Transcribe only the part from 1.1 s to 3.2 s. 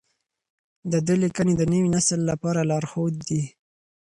لیکنې د نوي نسل لپاره لارښود